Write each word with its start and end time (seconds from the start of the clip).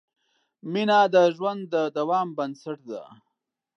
مینه 0.71 0.99
د 1.13 1.15
ژوند 1.35 1.61
د 1.73 1.75
دوام 1.97 2.27
بنسټ 2.37 2.79
ده. 2.91 3.03